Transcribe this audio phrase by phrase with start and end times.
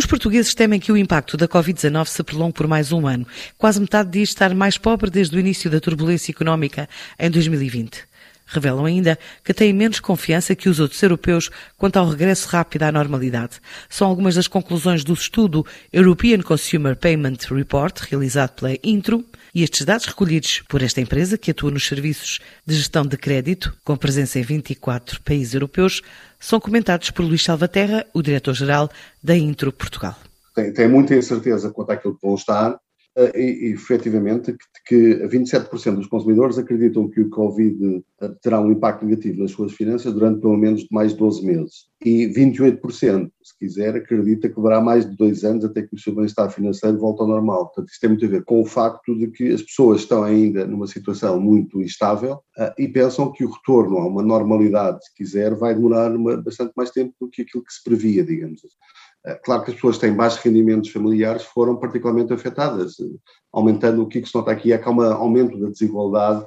[0.00, 3.26] Os portugueses temem que o impacto da Covid-19 se prolongue por mais um ano.
[3.58, 6.88] Quase metade diz estar mais pobre desde o início da turbulência económica
[7.18, 8.09] em 2020.
[8.50, 12.90] Revelam ainda que têm menos confiança que os outros europeus quanto ao regresso rápido à
[12.90, 13.60] normalidade.
[13.88, 19.84] São algumas das conclusões do estudo European Consumer Payment Report, realizado pela Intro, e estes
[19.84, 24.38] dados recolhidos por esta empresa, que atua nos serviços de gestão de crédito, com presença
[24.38, 26.02] em 24 países europeus,
[26.38, 28.90] são comentados por Luís Salvaterra, o diretor-geral
[29.22, 30.16] da Intro Portugal.
[30.54, 32.78] Tem, tem muita incerteza quanto àquilo que vão estar,
[33.34, 34.52] e, e efetivamente
[34.86, 39.50] que, que 27% dos consumidores acreditam que o Covid uh, terá um impacto negativo nas
[39.50, 41.90] suas finanças durante pelo menos mais 12 meses.
[42.04, 46.14] E 28%, se quiser, acredita que levará mais de dois anos até que o seu
[46.14, 47.66] bem-estar financeiro volte ao normal.
[47.66, 50.66] Portanto, isto tem muito a ver com o facto de que as pessoas estão ainda
[50.66, 55.54] numa situação muito instável uh, e pensam que o retorno a uma normalidade, se quiser,
[55.54, 58.76] vai demorar uma, bastante mais tempo do que aquilo que se previa, digamos assim.
[59.24, 63.04] Eh, claro que as pessoas que têm baixos rendimentos familiares foram particularmente afetadas, eh,
[63.52, 66.46] aumentando o que se nota aqui é que há um aumento da desigualdade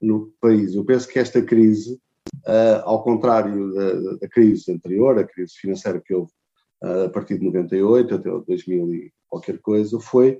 [0.00, 0.74] no país.
[0.74, 2.00] Eu penso que esta crise,
[2.46, 3.72] uh, ao contrário
[4.18, 6.30] da, crise anterior, a crise financeira que houve
[6.82, 10.38] a partir de 98 até 2000 e qualquer coisa, foi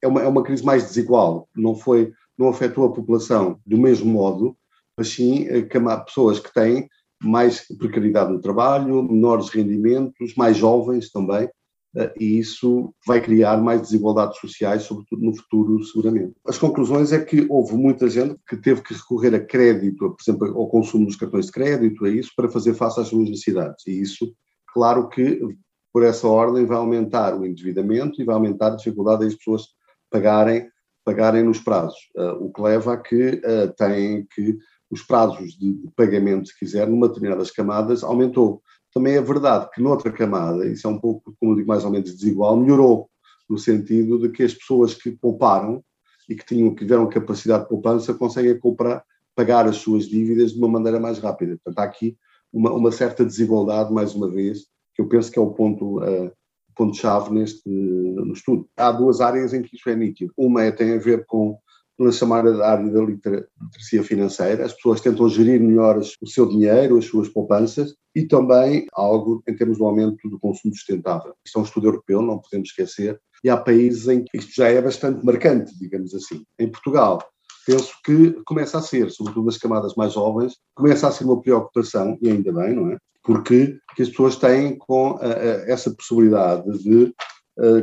[0.00, 1.48] é uma, é uma crise mais desigual.
[1.56, 4.56] Não foi, não afetou a população do mesmo modo,
[4.96, 5.48] mas sim
[6.06, 6.88] pessoas que têm
[7.24, 11.48] mais precariedade no trabalho, menores rendimentos, mais jovens também,
[11.96, 16.34] eh, e isso vai criar mais desigualdades sociais, sobretudo no futuro, seguramente.
[16.46, 20.58] As conclusões é que houve muita gente que teve que recorrer a crédito, por exemplo,
[20.58, 23.86] ao consumo dos cartões de crédito, a isso, para fazer face às suas necessidades.
[23.86, 24.32] E isso,
[24.72, 25.40] claro que,
[25.92, 29.68] por essa ordem, vai aumentar o endividamento e vai aumentar a dificuldade das pessoas
[30.10, 30.68] pagarem,
[31.04, 34.56] pagarem nos prazos, eh, o que leva a que uh, têm que
[34.90, 38.62] os prazos de, pagamento, se quiser, numa determinadas camadas, aumentou.
[38.92, 42.14] Também é verdade que noutra camada, isso é um pouco, como digo, mais ou menos
[42.14, 43.10] desigual, melhorou,
[43.48, 45.84] no sentido de que as pessoas que pouparam
[46.28, 50.58] e que tinham, que tiveram capacidade de poupança conseguem comprar, pagar as suas dívidas de
[50.58, 51.58] uma maneira mais rápida.
[51.62, 52.16] Portanto, há aqui
[52.52, 56.32] uma, uma certa desigualdade, mais uma vez, que eu penso que é o ponto uh,
[56.74, 57.68] ponto-chave neste
[58.32, 58.68] estudo.
[58.76, 60.32] Há duas áreas em que isso é nítido.
[60.36, 61.58] Uma é, tem a ver com
[61.98, 64.64] na chamada área da literacia financeira.
[64.64, 69.54] As pessoas tentam gerir melhor o seu dinheiro, as suas poupanças e também algo em
[69.54, 71.34] termos do aumento do consumo sustentável.
[71.44, 74.68] Isto é um estudo europeu, não podemos esquecer, e há países em que isto já
[74.68, 76.44] é bastante marcante, digamos assim.
[76.58, 77.22] Em Portugal,
[77.66, 82.18] penso que começa a ser, sobretudo nas camadas mais jovens, começa a ser uma preocupação,
[82.20, 82.98] e ainda bem, não é?
[83.22, 87.14] Porque as pessoas têm com uh, uh, essa possibilidade de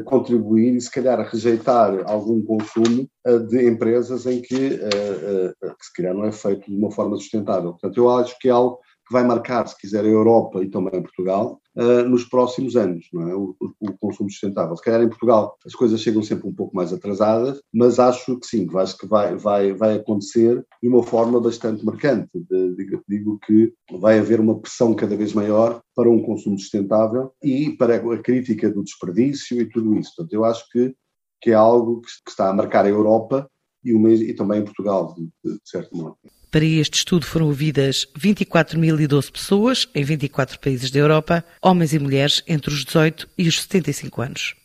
[0.04, 5.86] contribuir e se calhar a rejeitar algum consumo uh, de empresas em que, uh, que
[5.86, 7.72] se calhar não é feito de uma forma sustentável.
[7.72, 11.02] Portanto, eu acho que é algo que vai marcar, se quiser, a Europa e também
[11.02, 13.36] Portugal uh, nos próximos anos, não é?
[13.36, 14.76] O, o, consumo sustentável.
[14.76, 18.48] Se calhar em Portugal as coisas chegam sempre um pouco mais atrasadas, mas acho que
[18.48, 22.30] sim, acho que vai, vai, vai acontecer de uma forma bastante marcante.
[22.34, 27.32] De, digo, digo que vai haver uma pressão cada vez maior para um consumo sustentável
[27.44, 30.14] e para a crítica do desperdício e tudo isso.
[30.16, 30.94] Portanto, eu acho que,
[31.42, 33.50] que é algo que, que está a marcar a Europa
[33.84, 36.18] e, o, e também Portugal, de, de certo modo.
[36.52, 42.44] Para este estudo foram ouvidas 24.012 pessoas em 24 países da Europa, homens e mulheres
[42.46, 44.61] entre os 18 e os 75 anos.